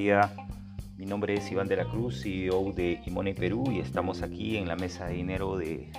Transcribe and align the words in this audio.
día. 0.00 0.32
Mi 0.96 1.04
nombre 1.04 1.34
es 1.34 1.52
Iván 1.52 1.68
de 1.68 1.76
la 1.76 1.84
Cruz, 1.84 2.22
CEO 2.22 2.72
de 2.72 3.02
Imone 3.04 3.34
Perú 3.34 3.70
y 3.70 3.80
estamos 3.80 4.22
aquí 4.22 4.56
en 4.56 4.66
la 4.66 4.74
mesa 4.74 5.06
de 5.06 5.12
dinero 5.12 5.58
de, 5.58 5.92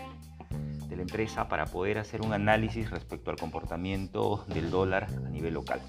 de 0.89 0.95
la 0.95 1.03
empresa 1.03 1.47
para 1.47 1.65
poder 1.65 1.99
hacer 1.99 2.21
un 2.21 2.33
análisis 2.33 2.89
respecto 2.89 3.29
al 3.29 3.37
comportamiento 3.37 4.43
del 4.47 4.71
dólar 4.71 5.07
a 5.23 5.29
nivel 5.29 5.53
local. 5.53 5.81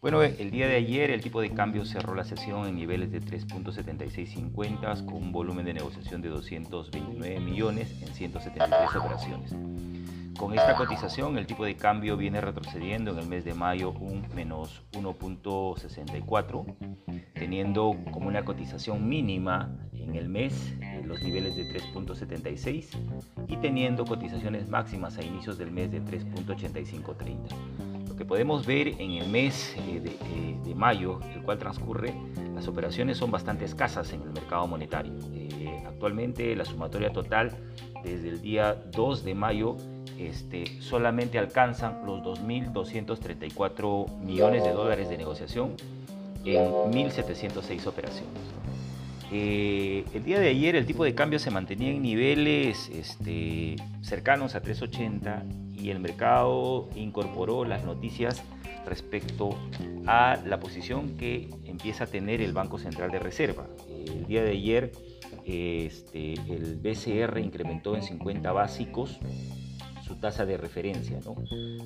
Bueno, 0.00 0.22
el 0.22 0.50
día 0.50 0.68
de 0.68 0.76
ayer 0.76 1.10
el 1.10 1.20
tipo 1.20 1.42
de 1.42 1.50
cambio 1.50 1.84
cerró 1.84 2.14
la 2.14 2.24
sesión 2.24 2.66
en 2.66 2.76
niveles 2.76 3.12
de 3.12 3.20
3.7650 3.20 5.04
con 5.04 5.16
un 5.16 5.30
volumen 5.30 5.66
de 5.66 5.74
negociación 5.74 6.22
de 6.22 6.30
229 6.30 7.40
millones 7.40 7.90
en 8.00 8.14
173 8.14 8.96
operaciones. 8.96 9.54
Con 10.38 10.56
esta 10.56 10.76
cotización 10.76 11.36
el 11.36 11.46
tipo 11.46 11.64
de 11.64 11.74
cambio 11.74 12.16
viene 12.16 12.40
retrocediendo 12.40 13.10
en 13.10 13.18
el 13.18 13.26
mes 13.26 13.44
de 13.44 13.54
mayo 13.54 13.90
un 13.90 14.24
menos 14.36 14.84
1.64, 14.92 16.76
teniendo 17.34 17.96
como 18.12 18.28
una 18.28 18.44
cotización 18.44 19.08
mínima 19.08 19.76
en 19.92 20.14
el 20.14 20.28
mes 20.28 20.74
los 21.04 21.20
niveles 21.22 21.56
de 21.56 21.64
3.76 21.64 22.86
y 23.48 23.56
teniendo 23.56 24.04
cotizaciones 24.04 24.68
máximas 24.68 25.18
a 25.18 25.24
inicios 25.24 25.58
del 25.58 25.72
mes 25.72 25.90
de 25.90 26.02
3.8530 26.02 28.08
Lo 28.08 28.14
que 28.14 28.24
podemos 28.24 28.64
ver 28.64 28.86
en 28.88 29.10
el 29.10 29.28
mes 29.28 29.74
eh, 29.76 30.00
eh, 30.04 30.56
de, 30.64 30.74
mayo, 30.76 31.18
el 31.34 31.42
cual 31.42 31.58
transcurre, 31.58 32.14
las 32.54 32.68
operaciones 32.68 33.18
son 33.18 33.32
bastante 33.32 33.64
escasas 33.64 34.12
en 34.12 34.22
el 34.22 34.30
mercado 34.30 34.68
monetario. 34.68 35.14
Eh, 35.32 35.82
actualmente 35.84 36.54
la 36.54 36.64
sumatoria 36.64 37.12
total 37.12 37.50
desde 38.04 38.28
el 38.28 38.40
día 38.40 38.74
2 38.92 39.24
de 39.24 39.34
mayo 39.34 39.76
este, 40.18 40.80
solamente 40.80 41.38
alcanzan 41.38 42.04
los 42.04 42.22
2.234 42.22 44.18
millones 44.20 44.64
de 44.64 44.72
dólares 44.72 45.08
de 45.08 45.16
negociación 45.16 45.74
en 46.44 46.70
1.706 46.70 47.86
operaciones. 47.86 48.40
Eh, 49.30 50.04
el 50.14 50.24
día 50.24 50.40
de 50.40 50.48
ayer 50.48 50.74
el 50.74 50.86
tipo 50.86 51.04
de 51.04 51.14
cambio 51.14 51.38
se 51.38 51.50
mantenía 51.50 51.90
en 51.90 52.02
niveles 52.02 52.88
este, 52.88 53.76
cercanos 54.00 54.54
a 54.54 54.62
3.80 54.62 55.76
y 55.76 55.90
el 55.90 56.00
mercado 56.00 56.88
incorporó 56.96 57.64
las 57.64 57.84
noticias 57.84 58.42
respecto 58.86 59.50
a 60.06 60.38
la 60.46 60.58
posición 60.58 61.18
que 61.18 61.50
empieza 61.66 62.04
a 62.04 62.06
tener 62.06 62.40
el 62.40 62.54
Banco 62.54 62.78
Central 62.78 63.10
de 63.10 63.18
Reserva. 63.18 63.66
El 63.88 64.26
día 64.26 64.42
de 64.42 64.50
ayer 64.50 64.92
este, 65.44 66.32
el 66.32 66.76
BCR 66.76 67.38
incrementó 67.38 67.94
en 67.94 68.02
50 68.02 68.50
básicos 68.52 69.20
su 70.08 70.16
tasa 70.16 70.46
de 70.46 70.56
referencia. 70.56 71.20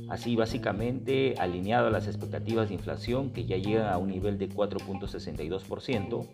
Así 0.09 0.37
básicamente 0.37 1.35
alineado 1.39 1.89
a 1.89 1.91
las 1.91 2.07
expectativas 2.07 2.69
de 2.69 2.75
inflación 2.75 3.33
que 3.33 3.45
ya 3.45 3.57
llega 3.57 3.93
a 3.93 3.99
un 3.99 4.11
nivel 4.11 4.39
de 4.39 4.49
4.62%, 4.49 6.29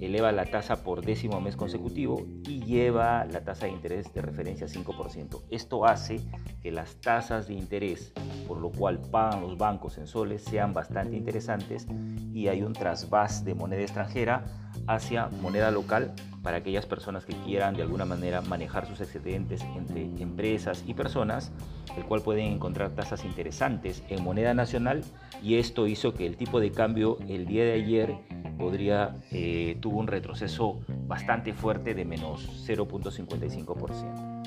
eleva 0.00 0.30
la 0.32 0.44
tasa 0.44 0.82
por 0.84 1.04
décimo 1.04 1.40
mes 1.40 1.56
consecutivo 1.56 2.26
y 2.46 2.62
lleva 2.64 3.24
la 3.24 3.42
tasa 3.44 3.66
de 3.66 3.72
interés 3.72 4.12
de 4.12 4.20
referencia 4.20 4.66
a 4.66 4.70
5%. 4.70 5.40
Esto 5.50 5.86
hace 5.86 6.20
que 6.60 6.70
las 6.70 6.96
tasas 6.96 7.48
de 7.48 7.54
interés 7.54 8.12
por 8.46 8.58
lo 8.58 8.70
cual 8.70 8.98
pagan 8.98 9.40
los 9.40 9.56
bancos 9.56 9.96
en 9.96 10.06
soles 10.06 10.42
sean 10.42 10.74
bastante 10.74 11.16
interesantes 11.16 11.86
y 12.34 12.48
hay 12.48 12.62
un 12.62 12.74
trasvás 12.74 13.44
de 13.44 13.54
moneda 13.54 13.82
extranjera 13.82 14.44
hacia 14.86 15.28
moneda 15.28 15.70
local 15.70 16.12
para 16.42 16.58
aquellas 16.58 16.86
personas 16.86 17.24
que 17.24 17.34
quieran 17.36 17.74
de 17.74 17.82
alguna 17.82 18.04
manera 18.04 18.40
manejar 18.42 18.86
sus 18.86 19.00
excedentes 19.00 19.62
entre 19.76 20.02
empresas 20.02 20.84
y 20.86 20.94
personas, 20.94 21.52
el 21.96 22.04
cual 22.04 22.22
pueden 22.22 22.46
encontrar 22.52 22.90
tasas 22.90 23.24
interesantes 23.24 24.02
en 24.08 24.22
moneda 24.22 24.54
nacional 24.54 25.02
y 25.42 25.56
esto 25.56 25.86
hizo 25.86 26.14
que 26.14 26.26
el 26.26 26.36
tipo 26.36 26.60
de 26.60 26.72
cambio 26.72 27.18
el 27.28 27.46
día 27.46 27.64
de 27.64 27.72
ayer 27.72 28.16
podría 28.58 29.16
eh, 29.30 29.76
tuvo 29.80 29.98
un 29.98 30.06
retroceso 30.06 30.80
bastante 31.06 31.52
fuerte 31.52 31.94
de 31.94 32.04
menos 32.04 32.66
0.55%. 32.66 34.42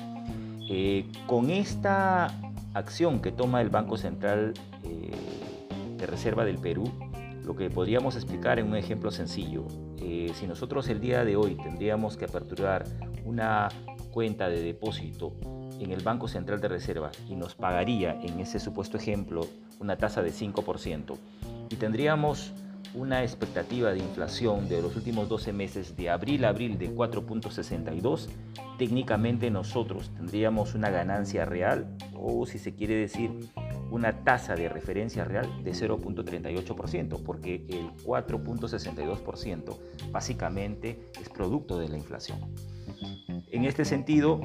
Eh, 0.68 1.06
con 1.26 1.50
esta 1.50 2.28
acción 2.74 3.20
que 3.20 3.30
toma 3.32 3.60
el 3.60 3.70
Banco 3.70 3.96
Central 3.96 4.54
eh, 4.84 5.10
de 5.96 6.06
Reserva 6.06 6.44
del 6.44 6.58
Perú, 6.58 6.90
lo 7.46 7.54
que 7.54 7.70
podríamos 7.70 8.16
explicar 8.16 8.58
en 8.58 8.66
un 8.66 8.76
ejemplo 8.76 9.12
sencillo, 9.12 9.66
eh, 9.98 10.32
si 10.34 10.48
nosotros 10.48 10.88
el 10.88 11.00
día 11.00 11.24
de 11.24 11.36
hoy 11.36 11.54
tendríamos 11.54 12.16
que 12.16 12.24
aperturar 12.24 12.84
una 13.24 13.68
cuenta 14.10 14.48
de 14.48 14.60
depósito 14.62 15.32
en 15.78 15.92
el 15.92 16.02
Banco 16.02 16.26
Central 16.26 16.60
de 16.60 16.66
Reserva 16.66 17.12
y 17.28 17.36
nos 17.36 17.54
pagaría 17.54 18.20
en 18.20 18.40
ese 18.40 18.58
supuesto 18.58 18.96
ejemplo 18.96 19.46
una 19.78 19.96
tasa 19.96 20.22
de 20.22 20.32
5% 20.32 21.16
y 21.70 21.76
tendríamos 21.76 22.52
una 22.94 23.22
expectativa 23.22 23.92
de 23.92 23.98
inflación 23.98 24.68
de 24.68 24.82
los 24.82 24.96
últimos 24.96 25.28
12 25.28 25.52
meses 25.52 25.96
de 25.96 26.10
abril 26.10 26.46
a 26.46 26.48
abril 26.48 26.78
de 26.78 26.92
4.62, 26.92 28.28
técnicamente 28.76 29.50
nosotros 29.50 30.10
tendríamos 30.16 30.74
una 30.74 30.90
ganancia 30.90 31.44
real 31.44 31.96
o 32.14 32.44
si 32.46 32.58
se 32.58 32.74
quiere 32.74 32.94
decir 32.94 33.30
una 33.90 34.24
tasa 34.24 34.54
de 34.54 34.68
referencia 34.68 35.24
real 35.24 35.62
de 35.62 35.72
0.38%, 35.72 37.22
porque 37.22 37.66
el 37.68 37.90
4.62% 38.04 39.76
básicamente 40.10 41.10
es 41.20 41.28
producto 41.28 41.78
de 41.78 41.88
la 41.88 41.96
inflación. 41.96 42.38
En 43.50 43.64
este 43.64 43.84
sentido, 43.84 44.40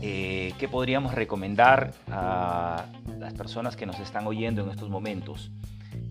eh, 0.00 0.52
¿qué 0.58 0.68
podríamos 0.68 1.14
recomendar 1.14 1.92
a 2.10 2.86
las 3.18 3.34
personas 3.34 3.76
que 3.76 3.86
nos 3.86 3.98
están 4.00 4.26
oyendo 4.26 4.62
en 4.62 4.70
estos 4.70 4.88
momentos? 4.88 5.50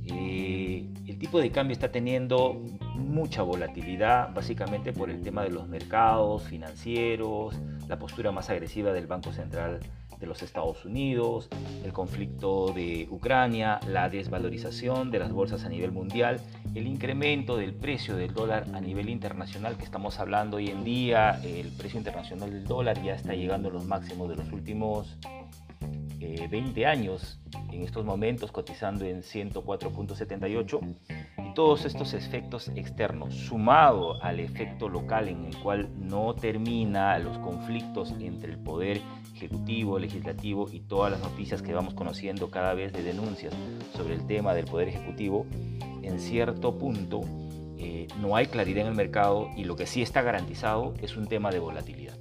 Eh, 0.05 0.85
el 1.07 1.17
tipo 1.17 1.39
de 1.39 1.51
cambio 1.51 1.73
está 1.73 1.91
teniendo 1.91 2.61
mucha 2.95 3.41
volatilidad, 3.41 4.33
básicamente 4.33 4.91
por 4.93 5.09
el 5.09 5.21
tema 5.21 5.43
de 5.43 5.49
los 5.49 5.67
mercados 5.67 6.43
financieros, 6.43 7.55
la 7.87 7.97
postura 7.99 8.31
más 8.31 8.49
agresiva 8.49 8.91
del 8.91 9.07
Banco 9.07 9.31
Central 9.31 9.79
de 10.23 10.27
los 10.27 10.41
Estados 10.41 10.85
Unidos, 10.85 11.49
el 11.83 11.91
conflicto 11.91 12.71
de 12.73 13.07
Ucrania, 13.11 13.81
la 13.89 14.09
desvalorización 14.09 15.11
de 15.11 15.19
las 15.19 15.33
bolsas 15.33 15.65
a 15.65 15.69
nivel 15.69 15.91
mundial, 15.91 16.39
el 16.75 16.87
incremento 16.87 17.57
del 17.57 17.73
precio 17.73 18.15
del 18.15 18.33
dólar 18.33 18.65
a 18.73 18.79
nivel 18.79 19.09
internacional 19.09 19.75
que 19.75 19.83
estamos 19.83 20.19
hablando 20.19 20.57
hoy 20.57 20.69
en 20.69 20.85
día, 20.85 21.41
el 21.43 21.67
precio 21.73 21.99
internacional 21.99 22.51
del 22.51 22.63
dólar 22.63 23.03
ya 23.03 23.15
está 23.15 23.33
llegando 23.33 23.67
a 23.67 23.73
los 23.73 23.85
máximos 23.85 24.29
de 24.29 24.37
los 24.37 24.49
últimos 24.53 25.17
20 26.49 26.81
eh, 26.81 26.85
años, 26.85 27.41
en 27.73 27.81
estos 27.81 28.05
momentos 28.05 28.49
cotizando 28.53 29.03
en 29.03 29.23
104.78, 29.23 30.95
y 31.32 31.32
todos 31.53 31.85
estos 31.85 32.13
efectos 32.13 32.69
externos, 32.75 33.33
sumado 33.33 34.21
al 34.23 34.39
efecto 34.39 34.89
local 34.89 35.27
en 35.27 35.45
el 35.45 35.57
cual 35.57 35.89
no 35.97 36.33
termina 36.33 37.17
los 37.19 37.37
conflictos 37.39 38.13
entre 38.19 38.51
el 38.51 38.57
poder 38.57 39.01
ejecutivo, 39.35 39.99
legislativo 39.99 40.67
y 40.71 40.81
todas 40.81 41.11
las 41.11 41.21
noticias 41.21 41.61
que 41.61 41.73
vamos 41.73 41.93
conociendo 41.93 42.49
cada 42.49 42.73
vez 42.73 42.93
de 42.93 43.03
denuncias 43.03 43.53
sobre 43.95 44.15
el 44.15 44.25
tema 44.25 44.53
del 44.53 44.65
poder 44.65 44.89
ejecutivo, 44.89 45.45
en 46.01 46.19
cierto 46.19 46.77
punto 46.77 47.21
eh, 47.77 48.07
no 48.19 48.35
hay 48.35 48.47
claridad 48.47 48.81
en 48.81 48.87
el 48.87 48.95
mercado 48.95 49.49
y 49.55 49.65
lo 49.65 49.75
que 49.75 49.85
sí 49.85 50.01
está 50.01 50.21
garantizado 50.21 50.93
es 51.01 51.17
un 51.17 51.27
tema 51.27 51.51
de 51.51 51.59
volatilidad. 51.59 52.17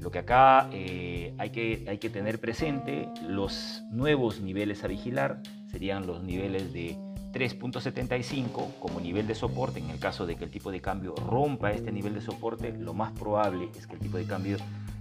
Lo 0.00 0.10
que 0.10 0.18
acá 0.18 0.68
eh, 0.72 1.34
hay, 1.38 1.50
que, 1.50 1.84
hay 1.86 1.98
que 1.98 2.08
tener 2.08 2.40
presente, 2.40 3.06
los 3.26 3.82
nuevos 3.90 4.40
niveles 4.40 4.82
a 4.82 4.88
vigilar 4.88 5.42
serían 5.70 6.06
los 6.06 6.22
niveles 6.22 6.72
de 6.72 6.98
3.75 7.32 8.78
como 8.78 9.00
nivel 9.00 9.26
de 9.26 9.34
soporte. 9.34 9.80
En 9.80 9.90
el 9.90 9.98
caso 9.98 10.26
de 10.26 10.36
que 10.36 10.44
el 10.44 10.50
tipo 10.50 10.70
de 10.70 10.80
cambio 10.80 11.14
rompa 11.14 11.72
este 11.72 11.92
nivel 11.92 12.14
de 12.14 12.20
soporte, 12.20 12.72
lo 12.72 12.94
más 12.94 13.12
probable 13.12 13.68
es 13.76 13.86
que 13.86 13.94
el 13.94 14.00
tipo 14.00 14.16
de 14.16 14.26
cambio 14.26 14.56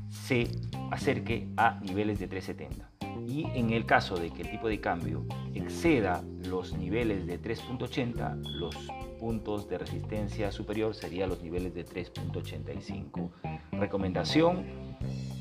se 0.09 0.47
acerque 0.91 1.47
a 1.57 1.79
niveles 1.81 2.19
de 2.19 2.29
3.70. 2.29 3.27
Y 3.27 3.45
en 3.53 3.71
el 3.71 3.85
caso 3.85 4.15
de 4.17 4.31
que 4.31 4.41
el 4.41 4.51
tipo 4.51 4.67
de 4.67 4.79
cambio 4.79 5.25
exceda 5.53 6.23
los 6.45 6.73
niveles 6.73 7.27
de 7.27 7.39
3.80, 7.39 8.41
los 8.43 8.75
puntos 9.19 9.67
de 9.69 9.77
resistencia 9.77 10.51
superior 10.51 10.95
serían 10.95 11.29
los 11.29 11.41
niveles 11.43 11.73
de 11.75 11.85
3.85. 11.85 13.29
Recomendación, 13.73 14.65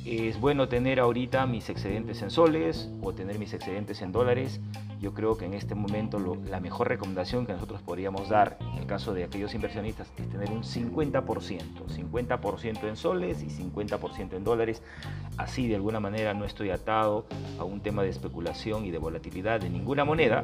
es 0.04 0.40
bueno 0.40 0.68
tener 0.68 1.00
ahorita 1.00 1.46
mis 1.46 1.68
excedentes 1.68 2.22
en 2.22 2.30
soles 2.30 2.90
o 3.02 3.14
tener 3.14 3.38
mis 3.38 3.52
excedentes 3.52 4.02
en 4.02 4.12
dólares. 4.12 4.60
Yo 5.00 5.14
creo 5.14 5.36
que 5.36 5.44
en 5.44 5.54
este 5.54 5.76
momento 5.76 6.18
la 6.48 6.58
mejor 6.58 6.88
recomendación 6.88 7.46
que 7.46 7.52
nosotros 7.52 7.80
podríamos 7.82 8.28
dar 8.28 8.58
en 8.60 8.78
el 8.78 8.86
caso 8.86 9.14
de 9.14 9.22
aquellos 9.22 9.54
inversionistas 9.54 10.10
es 10.16 10.28
tener 10.28 10.50
un 10.50 10.64
50%, 10.64 11.22
50% 11.22 12.88
en 12.88 12.96
soles 12.96 13.42
y 13.42 13.46
50% 13.46 14.34
en 14.34 14.42
dólares. 14.42 14.82
Así 15.36 15.68
de 15.68 15.76
alguna 15.76 16.00
manera 16.00 16.34
no 16.34 16.44
estoy 16.44 16.70
atado 16.70 17.26
a 17.60 17.64
un 17.64 17.80
tema 17.80 18.02
de 18.02 18.08
especulación 18.08 18.84
y 18.84 18.90
de 18.90 18.98
volatilidad 18.98 19.60
de 19.60 19.70
ninguna 19.70 20.04
moneda. 20.04 20.42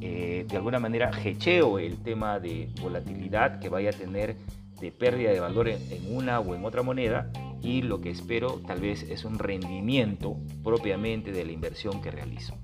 Eh, 0.00 0.46
de 0.48 0.56
alguna 0.56 0.78
manera 0.78 1.10
hecheo 1.24 1.80
el 1.80 1.98
tema 1.98 2.38
de 2.38 2.70
volatilidad 2.80 3.58
que 3.58 3.68
vaya 3.68 3.90
a 3.90 3.92
tener 3.92 4.36
de 4.80 4.92
pérdida 4.92 5.32
de 5.32 5.40
valor 5.40 5.68
en 5.68 6.16
una 6.16 6.38
o 6.38 6.54
en 6.54 6.64
otra 6.64 6.84
moneda 6.84 7.32
y 7.60 7.82
lo 7.82 8.00
que 8.00 8.10
espero 8.10 8.60
tal 8.64 8.80
vez 8.80 9.02
es 9.02 9.24
un 9.24 9.40
rendimiento 9.40 10.36
propiamente 10.62 11.32
de 11.32 11.44
la 11.44 11.50
inversión 11.50 12.00
que 12.00 12.12
realizo. 12.12 12.54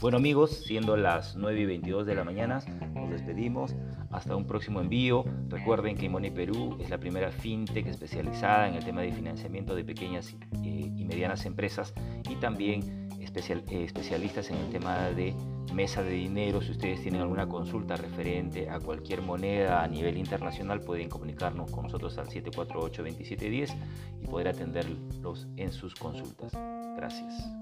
Bueno 0.00 0.16
amigos, 0.16 0.62
siendo 0.64 0.96
las 0.96 1.36
9 1.36 1.60
y 1.60 1.66
22 1.66 2.06
de 2.06 2.14
la 2.14 2.24
mañana, 2.24 2.60
nos 2.94 3.10
despedimos. 3.10 3.74
Hasta 4.10 4.34
un 4.34 4.46
próximo 4.46 4.80
envío. 4.80 5.24
Recuerden 5.48 5.94
que 5.94 6.08
Money 6.08 6.30
Perú 6.30 6.78
es 6.80 6.88
la 6.88 6.96
primera 6.96 7.30
fintech 7.30 7.86
especializada 7.86 8.66
en 8.66 8.76
el 8.76 8.84
tema 8.84 9.02
de 9.02 9.12
financiamiento 9.12 9.74
de 9.74 9.84
pequeñas 9.84 10.34
eh, 10.64 10.90
y 10.96 11.04
medianas 11.04 11.44
empresas 11.44 11.92
y 12.30 12.36
también 12.36 13.10
eh, 13.20 13.84
especialistas 13.84 14.48
en 14.48 14.56
el 14.56 14.70
tema 14.70 15.10
de 15.10 15.34
mesa 15.74 16.02
de 16.02 16.12
dinero. 16.12 16.62
Si 16.62 16.70
ustedes 16.70 17.02
tienen 17.02 17.20
alguna 17.20 17.46
consulta 17.46 17.96
referente 17.96 18.70
a 18.70 18.80
cualquier 18.80 19.20
moneda 19.20 19.84
a 19.84 19.86
nivel 19.86 20.16
internacional, 20.16 20.80
pueden 20.80 21.10
comunicarnos 21.10 21.70
con 21.70 21.84
nosotros 21.84 22.16
al 22.16 22.26
748-2710 22.28 23.76
y 24.22 24.26
poder 24.26 24.48
atenderlos 24.48 25.46
en 25.58 25.70
sus 25.72 25.94
consultas. 25.94 26.52
Gracias. 26.96 27.59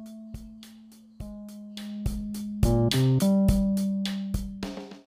Thank 2.99 3.23
you. 3.23 3.38